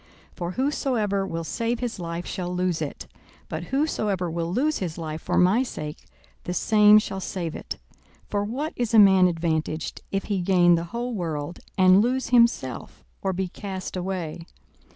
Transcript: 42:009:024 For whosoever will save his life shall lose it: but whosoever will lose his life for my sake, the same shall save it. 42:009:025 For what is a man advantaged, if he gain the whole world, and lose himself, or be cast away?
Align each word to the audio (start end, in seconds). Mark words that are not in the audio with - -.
42:009:024 0.31 0.35
For 0.37 0.51
whosoever 0.53 1.27
will 1.27 1.43
save 1.43 1.79
his 1.79 1.99
life 1.99 2.25
shall 2.25 2.51
lose 2.55 2.81
it: 2.81 3.05
but 3.47 3.65
whosoever 3.65 4.31
will 4.31 4.51
lose 4.51 4.79
his 4.79 4.97
life 4.97 5.21
for 5.21 5.37
my 5.37 5.61
sake, 5.61 6.05
the 6.45 6.55
same 6.55 6.97
shall 6.97 7.19
save 7.19 7.55
it. 7.55 7.77
42:009:025 8.31 8.31
For 8.31 8.43
what 8.43 8.73
is 8.75 8.93
a 8.95 8.97
man 8.97 9.27
advantaged, 9.27 10.01
if 10.11 10.23
he 10.23 10.41
gain 10.41 10.73
the 10.73 10.85
whole 10.85 11.13
world, 11.13 11.59
and 11.77 12.01
lose 12.01 12.29
himself, 12.29 13.03
or 13.21 13.31
be 13.31 13.47
cast 13.47 13.95
away? 13.95 14.47